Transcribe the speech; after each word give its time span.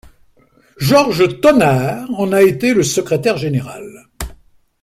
Georges 0.79 1.39
Thonar 1.41 2.09
en 2.19 2.31
a 2.31 2.41
été 2.41 2.73
le 2.73 2.81
secrétaire 2.81 3.37
général. 3.37 4.07